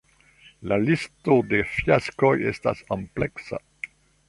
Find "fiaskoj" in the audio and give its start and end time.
1.75-2.33